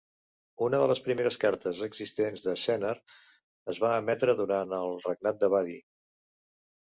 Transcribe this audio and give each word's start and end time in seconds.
Una 0.67 0.77
de 0.83 0.85
les 0.91 1.01
primeres 1.07 1.35
cartes 1.41 1.81
existents 1.87 2.45
de 2.47 2.55
Sennar 2.61 2.95
es 3.73 3.81
va 3.83 3.93
emetre 4.05 4.35
durant 4.41 4.73
el 4.81 4.97
regnat 5.05 5.41
de 5.45 5.51
Badi. 5.57 5.77